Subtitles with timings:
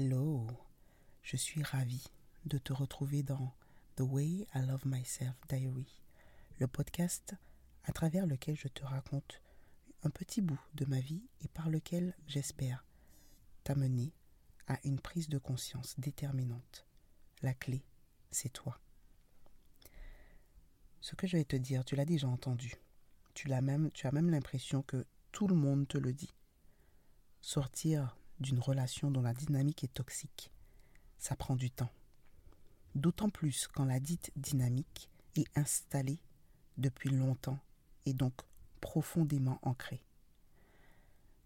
[0.00, 0.46] Hello,
[1.24, 2.04] je suis ravie
[2.44, 3.52] de te retrouver dans
[3.96, 5.88] The Way I Love Myself Diary,
[6.60, 7.34] le podcast
[7.82, 9.42] à travers lequel je te raconte
[10.04, 12.84] un petit bout de ma vie et par lequel j'espère
[13.64, 14.12] t'amener
[14.68, 16.86] à une prise de conscience déterminante.
[17.42, 17.82] La clé,
[18.30, 18.78] c'est toi.
[21.00, 22.76] Ce que je vais te dire, tu l'as déjà entendu.
[23.34, 26.32] Tu, l'as même, tu as même l'impression que tout le monde te le dit.
[27.40, 30.50] Sortir d'une relation dont la dynamique est toxique,
[31.18, 31.90] ça prend du temps.
[32.94, 36.20] D'autant plus quand la dite dynamique est installée
[36.76, 37.58] depuis longtemps
[38.06, 38.34] et donc
[38.80, 40.02] profondément ancrée.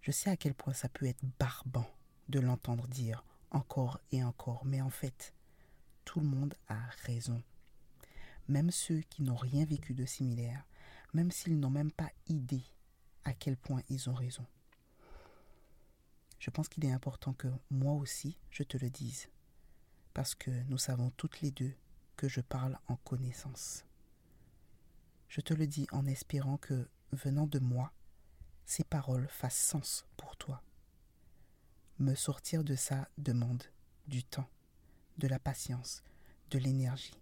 [0.02, 1.88] Je sais à quel point ça peut être barbant
[2.28, 5.34] de l'entendre dire encore et encore, mais en fait,
[6.04, 7.42] tout le monde a raison.
[8.48, 10.66] Même ceux qui n'ont rien vécu de similaire,
[11.14, 12.64] même s'ils n'ont même pas idée
[13.24, 14.44] à quel point ils ont raison
[16.42, 19.28] je pense qu'il est important que moi aussi je te le dise,
[20.12, 21.72] parce que nous savons toutes les deux
[22.16, 23.84] que je parle en connaissance.
[25.28, 27.92] Je te le dis en espérant que, venant de moi,
[28.66, 30.64] ces paroles fassent sens pour toi.
[32.00, 33.62] Me sortir de ça demande
[34.08, 34.50] du temps,
[35.18, 36.02] de la patience,
[36.50, 37.20] de l'énergie.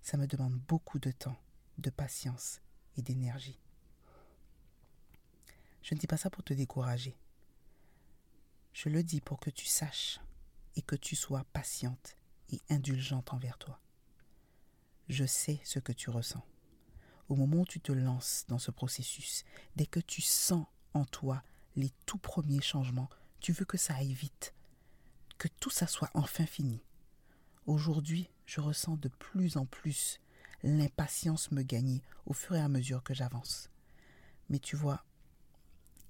[0.00, 1.36] Ça me demande beaucoup de temps,
[1.78, 2.60] de patience
[2.96, 3.58] et d'énergie.
[5.82, 7.18] Je ne dis pas ça pour te décourager.
[8.78, 10.20] Je le dis pour que tu saches
[10.76, 12.14] et que tu sois patiente
[12.50, 13.80] et indulgente envers toi.
[15.08, 16.46] Je sais ce que tu ressens.
[17.28, 21.42] Au moment où tu te lances dans ce processus, dès que tu sens en toi
[21.74, 24.54] les tout premiers changements, tu veux que ça aille vite,
[25.38, 26.80] que tout ça soit enfin fini.
[27.66, 30.20] Aujourd'hui, je ressens de plus en plus
[30.62, 33.70] l'impatience me gagner au fur et à mesure que j'avance.
[34.48, 35.04] Mais tu vois,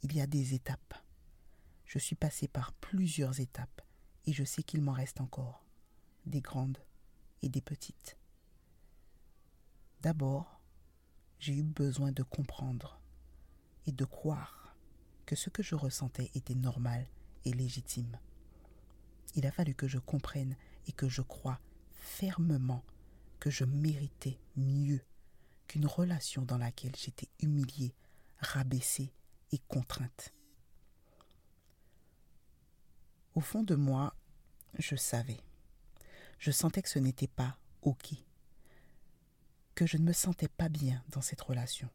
[0.03, 1.03] il y a des étapes
[1.89, 3.81] je suis passé par plusieurs étapes
[4.27, 5.65] et je sais qu'il m'en reste encore,
[6.27, 6.79] des grandes
[7.41, 8.19] et des petites.
[10.03, 10.61] D'abord,
[11.39, 13.01] j'ai eu besoin de comprendre
[13.87, 14.77] et de croire
[15.25, 17.07] que ce que je ressentais était normal
[17.47, 18.19] et légitime.
[19.35, 21.59] Il a fallu que je comprenne et que je croie
[21.93, 22.85] fermement
[23.41, 25.01] que je méritais mieux
[25.67, 27.95] qu'une relation dans laquelle j'étais humiliée,
[28.41, 29.13] rabaissée
[29.53, 30.35] et contrainte.
[33.39, 34.17] Au fond de moi,
[34.81, 35.39] je savais.
[36.41, 38.15] Je sentais que ce n'était pas OK.
[39.77, 41.89] Que je ne me sentais pas bien dans cette relation.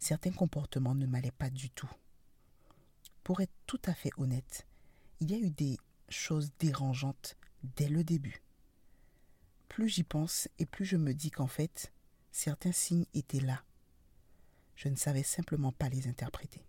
[0.00, 1.88] Certains comportements ne m'allaient pas du tout.
[3.22, 4.66] Pour être tout à fait honnête,
[5.20, 5.78] il y a eu des
[6.08, 7.36] choses dérangeantes
[7.76, 8.42] dès le début.
[9.68, 11.92] Plus j'y pense et plus je me dis qu'en fait,
[12.32, 13.62] certains signes étaient là.
[14.74, 16.66] Je ne savais simplement pas les interpréter.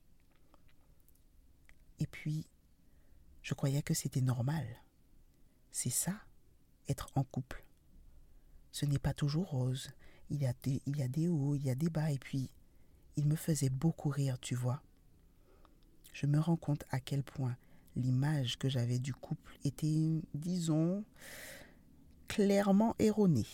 [1.98, 2.46] Et puis,
[3.44, 4.66] je croyais que c'était normal.
[5.72, 6.16] C'est ça,
[6.88, 7.64] être en couple.
[8.72, 9.92] Ce n'est pas toujours rose.
[10.30, 12.50] Il y, a des, hauts, il y a des bas, et puis
[13.18, 14.82] il me faisait beaucoup rire, tu vois.
[16.14, 17.56] Je me rends compte à quel point
[17.96, 21.04] l'image que j'avais du couple était, disons,
[22.28, 23.46] clairement erronée.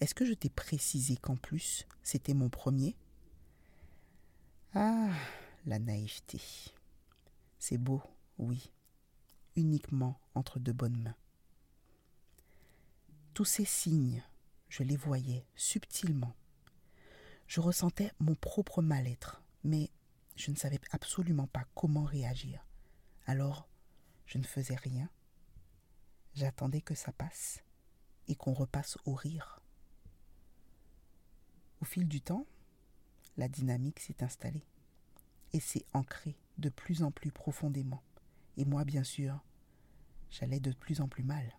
[0.00, 2.96] Est-ce que je t'ai précisé qu'en plus, c'était mon premier?
[4.74, 5.10] Ah,
[5.66, 6.40] la naïveté.
[7.64, 8.02] C'est beau,
[8.38, 8.72] oui,
[9.54, 11.14] uniquement entre de bonnes mains.
[13.34, 14.24] Tous ces signes,
[14.68, 16.34] je les voyais subtilement.
[17.46, 19.92] Je ressentais mon propre mal-être, mais
[20.34, 22.66] je ne savais absolument pas comment réagir.
[23.26, 23.68] Alors,
[24.26, 25.08] je ne faisais rien.
[26.34, 27.62] J'attendais que ça passe
[28.26, 29.60] et qu'on repasse au rire.
[31.80, 32.44] Au fil du temps,
[33.36, 34.66] la dynamique s'est installée
[35.52, 38.02] et s'est ancrée de plus en plus profondément.
[38.56, 39.40] Et moi, bien sûr,
[40.30, 41.56] j'allais de plus en plus mal.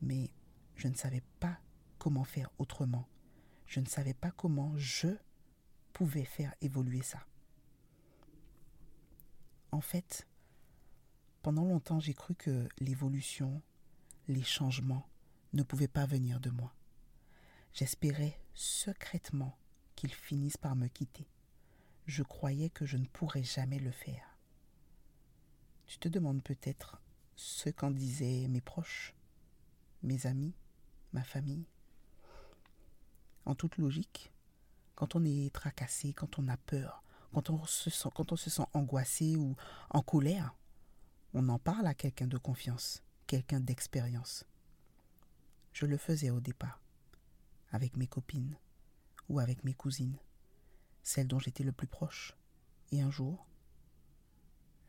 [0.00, 0.30] Mais
[0.76, 1.58] je ne savais pas
[1.98, 3.08] comment faire autrement.
[3.66, 5.08] Je ne savais pas comment je
[5.92, 7.26] pouvais faire évoluer ça.
[9.70, 10.26] En fait,
[11.42, 13.62] pendant longtemps, j'ai cru que l'évolution,
[14.28, 15.08] les changements
[15.52, 16.74] ne pouvaient pas venir de moi.
[17.74, 19.58] J'espérais secrètement
[19.94, 21.28] qu'ils finissent par me quitter
[22.08, 24.38] je croyais que je ne pourrais jamais le faire.
[25.86, 27.00] Tu te demandes peut-être
[27.36, 29.14] ce qu'en disaient mes proches,
[30.02, 30.54] mes amis,
[31.12, 31.66] ma famille.
[33.44, 34.32] En toute logique,
[34.94, 38.48] quand on est tracassé, quand on a peur, quand on se sent, quand on se
[38.48, 39.54] sent angoissé ou
[39.90, 40.54] en colère,
[41.34, 44.44] on en parle à quelqu'un de confiance, quelqu'un d'expérience.
[45.74, 46.80] Je le faisais au départ,
[47.70, 48.56] avec mes copines
[49.28, 50.18] ou avec mes cousines
[51.08, 52.36] celle dont j'étais le plus proche.
[52.92, 53.46] Et un jour,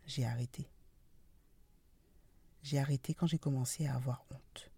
[0.06, 0.70] j'ai arrêté.
[2.62, 4.70] j'ai arrêté quand j'ai commencé à avoir honte.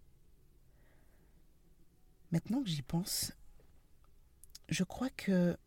[2.30, 3.32] Maintenant que j'y pense,
[4.68, 5.58] je crois que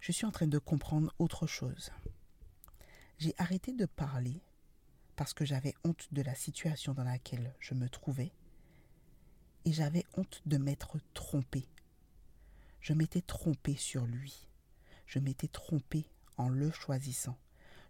[0.00, 1.90] je suis en train de comprendre autre chose.
[3.18, 4.40] J'ai arrêté de parler
[5.14, 8.32] parce que j'avais honte de la situation dans laquelle je me trouvais
[9.66, 11.68] et j'avais honte de m'être trompée.
[12.88, 14.48] Je m'étais trompée sur lui.
[15.04, 16.06] Je m'étais trompée
[16.38, 17.36] en le choisissant.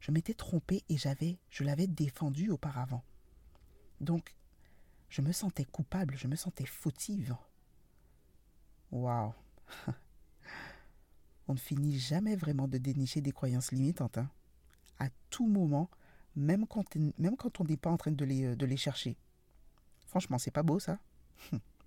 [0.01, 3.05] Je m'étais trompée et j'avais je l'avais défendu auparavant.
[4.01, 4.35] Donc
[5.09, 7.37] je me sentais coupable, je me sentais fautive.
[8.91, 9.33] Waouh.
[11.47, 14.19] On ne finit jamais vraiment de dénicher des croyances limitantes.
[14.19, 14.29] Hein.
[14.99, 15.89] À tout moment,
[16.35, 19.17] même quand, même quand on n'est pas en train de les, euh, de les chercher.
[20.09, 20.99] Franchement, c'est pas beau ça.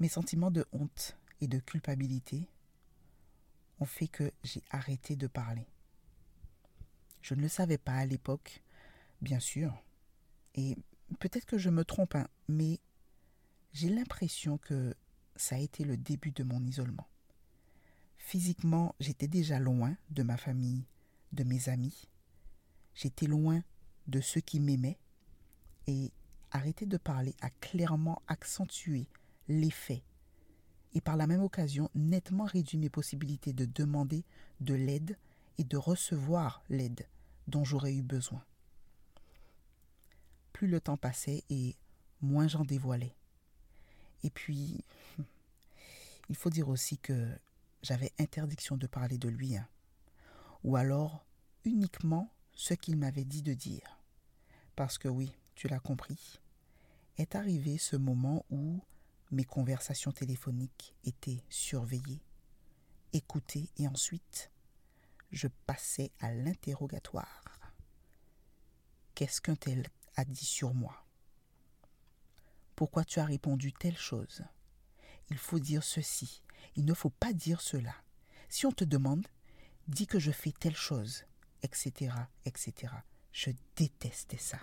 [0.00, 2.48] Mes sentiments de honte et de culpabilité
[3.80, 5.66] ont fait que j'ai arrêté de parler.
[7.22, 8.62] Je ne le savais pas à l'époque,
[9.20, 9.82] bien sûr,
[10.54, 10.76] et
[11.18, 12.80] peut-être que je me trompe, hein, mais
[13.72, 14.94] j'ai l'impression que
[15.36, 17.08] ça a été le début de mon isolement.
[18.18, 20.84] Physiquement, j'étais déjà loin de ma famille,
[21.32, 22.08] de mes amis.
[22.94, 23.62] J'étais loin
[24.06, 24.98] de ceux qui m'aimaient.
[25.86, 26.12] Et
[26.50, 29.08] arrêter de parler a clairement accentué
[29.48, 30.02] l'effet
[30.94, 34.24] et par la même occasion nettement réduit mes possibilités de demander
[34.60, 35.18] de l'aide
[35.58, 37.06] et de recevoir l'aide
[37.48, 38.44] dont j'aurais eu besoin.
[40.52, 41.76] Plus le temps passait et
[42.20, 43.16] moins j'en dévoilais.
[44.22, 44.84] Et puis,
[46.28, 47.28] il faut dire aussi que
[47.82, 49.68] j'avais interdiction de parler de lui, hein.
[50.62, 51.26] ou alors
[51.64, 53.98] uniquement ce qu'il m'avait dit de dire.
[54.76, 56.40] Parce que oui, tu l'as compris,
[57.18, 58.80] est arrivé ce moment où
[59.34, 62.22] mes conversations téléphoniques étaient surveillées,
[63.12, 64.50] écoutées et ensuite
[65.30, 67.42] je passais à l'interrogatoire.
[69.14, 69.86] Qu'est-ce qu'un tel
[70.16, 71.04] a dit sur moi?
[72.76, 74.44] Pourquoi tu as répondu telle chose?
[75.30, 76.42] Il faut dire ceci,
[76.76, 77.94] il ne faut pas dire cela.
[78.48, 79.26] Si on te demande,
[79.88, 81.24] dis que je fais telle chose,
[81.62, 82.14] etc.,
[82.44, 82.92] etc.
[83.32, 84.58] Je détestais ça.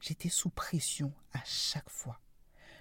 [0.00, 2.07] J'étais sous pression à chaque fois.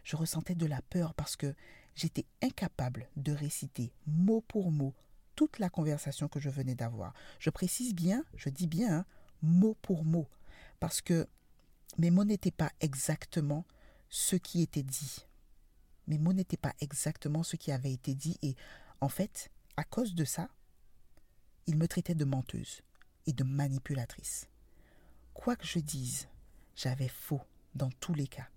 [0.07, 1.53] Je ressentais de la peur parce que
[1.93, 4.93] j'étais incapable de réciter mot pour mot
[5.35, 7.13] toute la conversation que je venais d'avoir.
[7.39, 9.05] Je précise bien, je dis bien, hein,
[9.41, 10.29] mot pour mot,
[10.79, 11.27] parce que
[11.97, 13.65] mes mots n'étaient pas exactement
[14.07, 15.25] ce qui était dit.
[16.07, 18.55] Mes mots n'étaient pas exactement ce qui avait été dit et
[19.01, 20.47] en fait, à cause de ça,
[21.65, 22.81] il me traitait de menteuse
[23.25, 24.47] et de manipulatrice.
[25.33, 26.29] Quoi que je dise,
[26.77, 27.41] j'avais faux
[27.75, 28.47] dans tous les cas.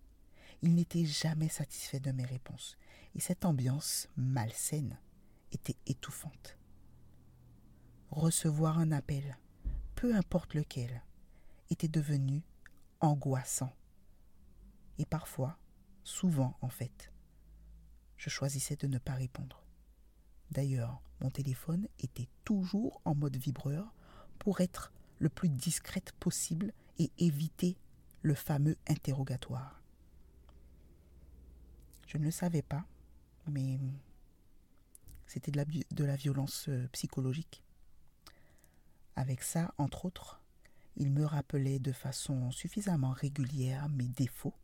[0.63, 2.77] Il n'était jamais satisfait de mes réponses,
[3.15, 4.99] et cette ambiance malsaine
[5.53, 6.59] était étouffante.
[8.11, 9.39] Recevoir un appel,
[9.95, 11.03] peu importe lequel,
[11.71, 12.43] était devenu
[13.01, 13.73] angoissant.
[14.99, 15.57] Et parfois,
[16.05, 17.11] souvent en fait,
[18.17, 19.65] je choisissais de ne pas répondre.
[20.51, 23.95] D'ailleurs, mon téléphone était toujours en mode vibreur
[24.39, 27.79] pour être le plus discrète possible et éviter
[28.23, 29.80] le fameux interrogatoire.
[32.11, 32.85] Je ne le savais pas,
[33.47, 33.79] mais
[35.29, 37.63] c'était de la, violence euh, psychologique.
[39.15, 40.41] Avec ça, entre autres,
[40.97, 44.57] il me rappelait de façon suffisamment régulière mes défauts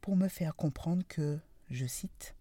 [0.00, 2.36] pour me faire comprendre que, je cite,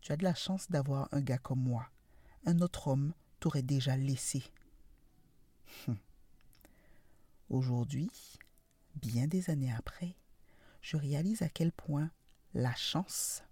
[0.00, 1.90] Tu as de la chance d'avoir un gars comme moi.
[2.46, 4.44] Un autre homme t'aurait déjà laissé.
[7.50, 8.12] Aujourd'hui,
[8.94, 10.14] bien des années après,
[10.82, 12.12] je réalise à quel point
[12.58, 13.44] la chance,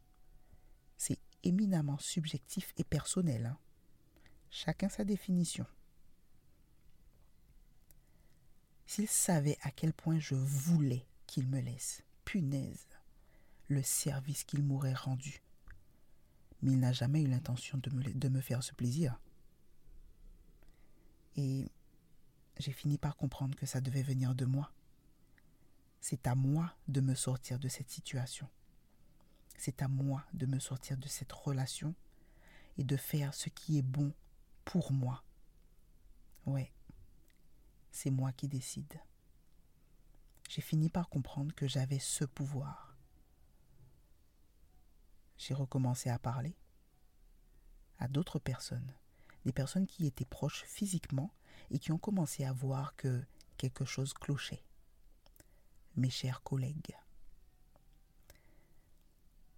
[0.96, 3.46] c'est éminemment subjectif et personnel.
[3.46, 3.58] Hein.
[4.50, 5.64] Chacun sa définition.
[8.84, 12.88] S'il savait à quel point je voulais qu'il me laisse, punaise,
[13.68, 15.40] le service qu'il m'aurait rendu.
[16.62, 19.20] Mais il n'a jamais eu l'intention de me, de me faire ce plaisir.
[21.36, 21.70] Et
[22.58, 24.72] j'ai fini par comprendre que ça devait venir de moi.
[26.00, 28.48] C'est à moi de me sortir de cette situation.
[29.58, 31.94] C'est à moi de me sortir de cette relation
[32.78, 34.12] et de faire ce qui est bon
[34.64, 35.24] pour moi.
[36.44, 36.72] Ouais,
[37.90, 39.00] c'est moi qui décide.
[40.48, 42.96] J'ai fini par comprendre que j'avais ce pouvoir.
[45.38, 46.56] J'ai recommencé à parler
[47.98, 48.92] à d'autres personnes,
[49.44, 51.32] des personnes qui étaient proches physiquement
[51.70, 53.24] et qui ont commencé à voir que
[53.56, 54.62] quelque chose clochait.
[55.96, 56.94] Mes chers collègues,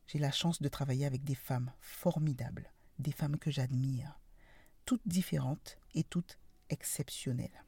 [0.09, 4.19] j'ai la chance de travailler avec des femmes formidables, des femmes que j'admire,
[4.85, 6.39] toutes différentes et toutes
[6.71, 7.65] exceptionnelles.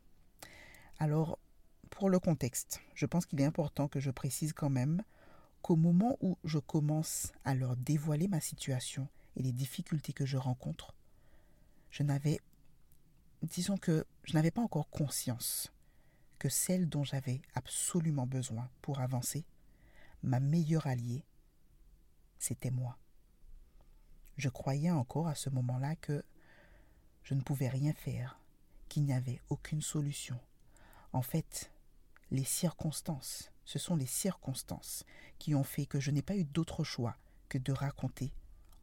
[0.98, 1.38] Alors,
[1.90, 5.02] pour le contexte, je pense qu'il est important que je précise quand même
[5.60, 9.06] qu'au moment où je commence à leur dévoiler ma situation
[9.36, 10.94] et les difficultés que je rencontre,
[11.90, 12.40] je n'avais,
[13.42, 15.72] disons que je n'avais pas encore conscience
[16.38, 19.44] que celle dont j'avais absolument besoin pour avancer,
[20.22, 21.24] ma meilleure alliée,
[22.40, 22.98] c'était moi.
[24.38, 26.24] Je croyais encore à ce moment-là que
[27.22, 28.40] je ne pouvais rien faire,
[28.88, 30.40] qu'il n'y avait aucune solution.
[31.12, 31.70] En fait,
[32.30, 35.04] les circonstances, ce sont les circonstances
[35.38, 37.16] qui ont fait que je n'ai pas eu d'autre choix
[37.48, 38.32] que de raconter,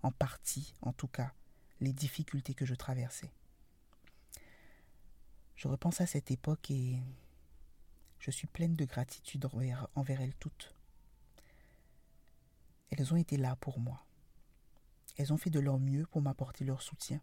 [0.04, 1.34] en partie en tout cas,
[1.82, 3.32] les difficultés que je traversais.
[5.56, 7.02] Je repense à cette époque et
[8.20, 10.77] je suis pleine de gratitude envers, envers elles toutes.
[12.92, 14.06] Elles ont été là pour moi.
[15.18, 17.22] Elles ont fait de leur mieux pour m'apporter leur soutien.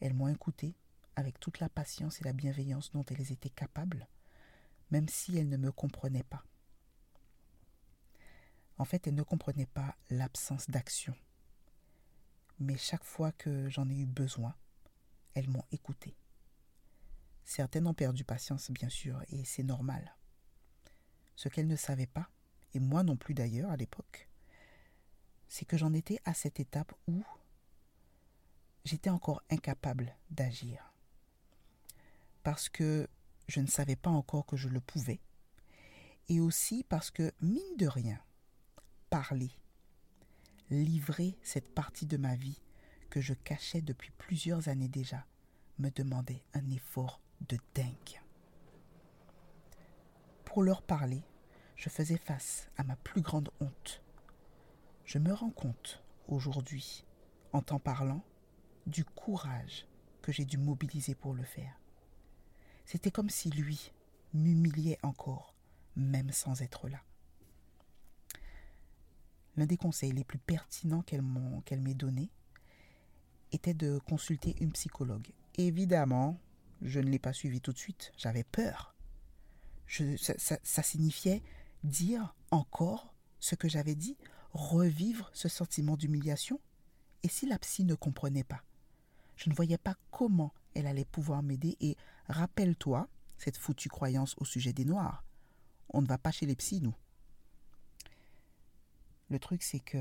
[0.00, 0.74] Elles m'ont écouté
[1.16, 4.08] avec toute la patience et la bienveillance dont elles étaient capables,
[4.90, 6.44] même si elles ne me comprenaient pas.
[8.78, 11.14] En fait, elles ne comprenaient pas l'absence d'action.
[12.58, 14.54] Mais chaque fois que j'en ai eu besoin,
[15.34, 16.16] elles m'ont écouté.
[17.44, 20.16] Certaines ont perdu patience, bien sûr, et c'est normal.
[21.36, 22.28] Ce qu'elles ne savaient pas,
[22.72, 24.28] et moi non plus d'ailleurs à l'époque,
[25.48, 27.22] c'est que j'en étais à cette étape où
[28.84, 30.92] j'étais encore incapable d'agir.
[32.42, 33.08] Parce que
[33.48, 35.20] je ne savais pas encore que je le pouvais,
[36.28, 38.18] et aussi parce que, mine de rien,
[39.10, 39.50] parler,
[40.70, 42.60] livrer cette partie de ma vie
[43.10, 45.26] que je cachais depuis plusieurs années déjà,
[45.78, 48.22] me demandait un effort de dingue.
[50.44, 51.22] Pour leur parler,
[51.76, 54.03] je faisais face à ma plus grande honte.
[55.04, 57.04] Je me rends compte aujourd'hui,
[57.52, 58.24] en t'en parlant,
[58.86, 59.86] du courage
[60.22, 61.78] que j'ai dû mobiliser pour le faire.
[62.86, 63.92] C'était comme si lui
[64.32, 65.54] m'humiliait encore,
[65.96, 67.02] même sans être là.
[69.56, 72.30] L'un des conseils les plus pertinents qu'elle m'ait donné
[73.52, 75.28] était de consulter une psychologue.
[75.56, 76.40] Évidemment,
[76.82, 78.12] je ne l'ai pas suivi tout de suite.
[78.16, 78.96] J'avais peur.
[79.86, 81.42] ça, signifiait
[81.84, 84.16] dire encore ce que j'avais dit,
[84.54, 86.58] revivre ce sentiment d'humiliation?
[87.22, 88.62] Et si la psy ne comprenait pas?
[89.36, 91.76] Je ne voyais pas comment elle allait pouvoir m'aider.
[91.80, 91.96] Et
[92.28, 95.24] rappelle-toi cette foutue croyance au sujet des Noirs.
[95.90, 96.94] On ne va pas chez les psys, nous.
[99.28, 99.98] Le truc, c'est que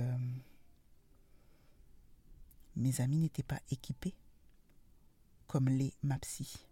[2.76, 4.16] mes amis n'étaient pas équipés
[5.48, 6.68] comme les ma psy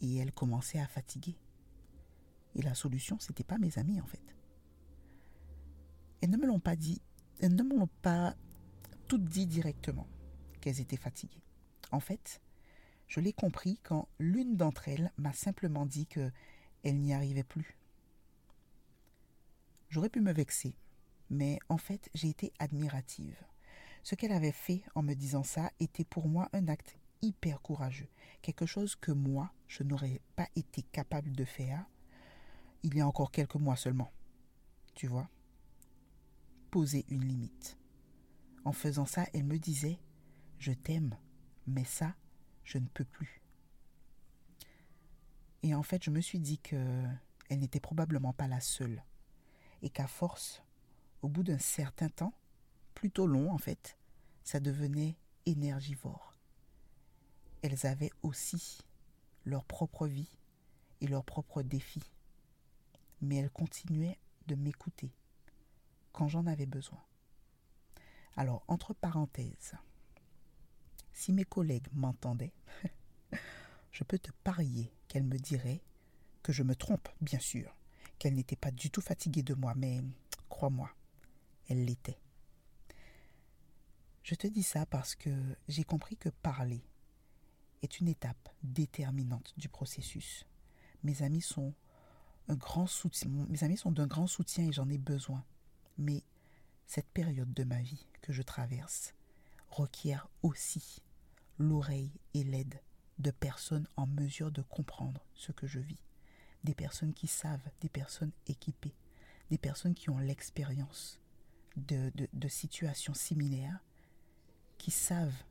[0.00, 1.36] et elle commençait à fatiguer.
[2.54, 4.36] Et la solution, c'était pas mes amis en fait.
[6.20, 7.00] Elles ne me l'ont pas dit,
[7.40, 8.34] elles ne m'ont pas
[9.08, 10.06] toutes dit directement
[10.60, 11.42] qu'elles étaient fatiguées.
[11.90, 12.40] En fait,
[13.08, 16.30] je l'ai compris quand l'une d'entre elles m'a simplement dit que
[16.84, 17.76] elle n'y arrivait plus.
[19.88, 20.76] J'aurais pu me vexer,
[21.28, 23.36] mais en fait, j'ai été admirative.
[24.02, 28.08] Ce qu'elle avait fait en me disant ça était pour moi un acte hyper courageux,
[28.42, 31.84] quelque chose que moi, je n'aurais pas été capable de faire
[32.82, 34.10] il y a encore quelques mois seulement.
[34.94, 35.28] Tu vois
[36.70, 37.78] Poser une limite.
[38.64, 39.98] En faisant ça, elle me disait,
[40.58, 41.16] je t'aime,
[41.66, 42.14] mais ça,
[42.64, 43.40] je ne peux plus.
[45.62, 47.04] Et en fait, je me suis dit que
[47.48, 49.02] elle n'était probablement pas la seule.
[49.82, 50.62] Et qu'à force,
[51.22, 52.34] au bout d'un certain temps,
[52.94, 53.96] plutôt long en fait,
[54.44, 56.30] ça devenait énergivore
[57.62, 58.78] elles avaient aussi
[59.44, 60.38] leur propre vie
[61.00, 62.10] et leurs propres défis.
[63.20, 65.12] Mais elles continuaient de m'écouter
[66.12, 67.02] quand j'en avais besoin.
[68.36, 69.74] Alors, entre parenthèses,
[71.12, 72.54] si mes collègues m'entendaient,
[73.90, 75.82] je peux te parier qu'elles me diraient
[76.42, 77.76] que je me trompe, bien sûr,
[78.18, 80.00] qu'elles n'étaient pas du tout fatiguées de moi, mais
[80.48, 80.90] crois-moi,
[81.68, 82.20] elles l'étaient.
[84.22, 85.30] Je te dis ça parce que
[85.68, 86.84] j'ai compris que parler
[87.82, 90.46] est une étape déterminante du processus.
[91.02, 91.74] Mes amis sont
[92.48, 95.44] un grand soutien, mes amis sont d'un grand soutien et j'en ai besoin.
[96.00, 96.24] Mais
[96.86, 99.14] cette période de ma vie que je traverse
[99.70, 101.02] requiert aussi
[101.58, 102.80] l'oreille et l'aide
[103.18, 106.02] de personnes en mesure de comprendre ce que je vis,
[106.64, 108.94] des personnes qui savent, des personnes équipées,
[109.50, 111.20] des personnes qui ont l'expérience
[111.76, 112.10] de,
[112.48, 113.84] situations similaires,
[114.78, 115.44] qui savent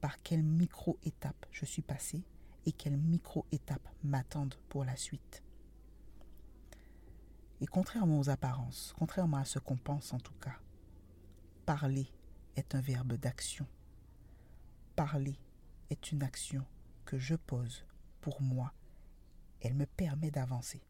[0.00, 2.22] par quelle micro-étape je suis passé
[2.66, 5.43] et quelles micro-étapes m'attendent pour la suite.
[7.64, 10.60] Et contrairement aux apparences, contrairement à ce qu'on pense en tout cas,
[11.64, 12.12] parler
[12.56, 13.66] est un verbe d'action.
[14.96, 15.40] Parler
[15.88, 16.66] est une action
[17.06, 17.86] que je pose
[18.20, 18.74] pour moi
[19.62, 20.82] Elle me permet d'avancer.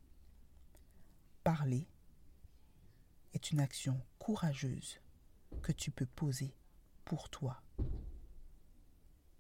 [1.45, 1.87] Parler
[3.35, 4.99] est une action courageuse
[5.63, 6.57] que tu peux poser
[7.05, 7.63] pour toi.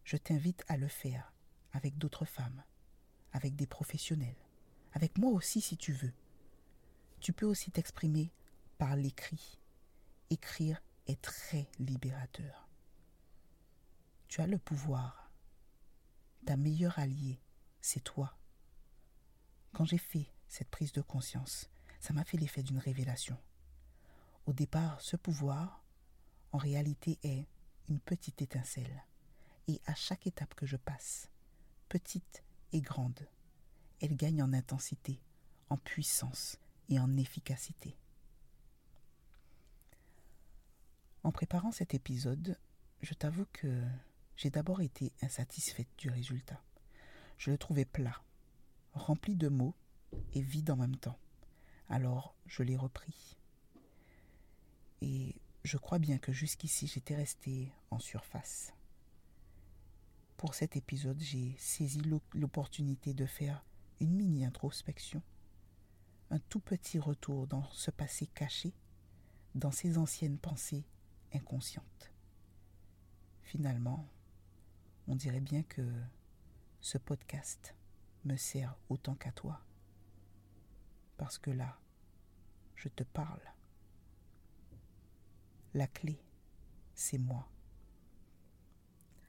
[0.04, 1.32] Je t'invite à le faire
[1.72, 2.62] avec d'autres femmes,
[3.32, 4.38] avec des professionnels,
[4.92, 6.14] avec moi aussi si tu veux.
[7.24, 8.30] Tu peux aussi t'exprimer
[8.76, 9.58] par l'écrit.
[10.28, 12.68] Écrire est très libérateur.
[14.28, 15.32] Tu as le pouvoir.
[16.44, 17.40] Ta meilleure alliée,
[17.80, 18.36] c'est toi.
[19.72, 23.38] Quand j'ai fait cette prise de conscience, ça m'a fait l'effet d'une révélation.
[24.44, 25.82] Au départ, ce pouvoir,
[26.52, 27.46] en réalité, est
[27.88, 29.02] une petite étincelle.
[29.66, 31.30] Et à chaque étape que je passe,
[31.88, 33.26] petite et grande,
[34.02, 35.22] elle gagne en intensité,
[35.70, 37.96] en puissance et en efficacité.
[41.22, 42.58] En préparant cet épisode,
[43.00, 43.82] je t'avoue que
[44.36, 46.62] j'ai d'abord été insatisfaite du résultat.
[47.38, 48.22] Je le trouvais plat,
[48.92, 49.74] rempli de mots
[50.34, 51.18] et vide en même temps.
[51.88, 53.36] Alors je l'ai repris.
[55.00, 58.72] Et je crois bien que jusqu'ici j'étais restée en surface.
[60.36, 62.02] Pour cet épisode, j'ai saisi
[62.34, 63.64] l'opportunité de faire
[64.00, 65.22] une mini introspection,
[66.30, 68.74] un tout petit retour dans ce passé caché,
[69.54, 70.84] dans ces anciennes pensées
[71.32, 72.12] inconsciente.
[73.42, 74.08] Finalement,
[75.06, 75.82] on dirait bien que
[76.80, 77.74] ce podcast
[78.24, 79.60] me sert autant qu'à toi.
[81.16, 81.78] Parce que là,
[82.74, 83.42] je te parle.
[85.74, 86.20] La clé,
[86.94, 87.48] c'est moi.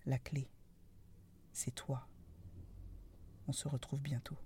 [0.06, 0.50] La clé,
[1.52, 2.08] c'est toi.
[3.48, 4.38] On se retrouve bientôt.